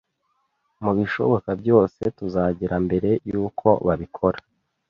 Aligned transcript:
Mubishoboka 0.83 1.49
byose, 1.61 2.01
tuzagera 2.17 2.75
mbere 2.85 3.09
yuko 3.29 3.67
babikora 3.85 4.39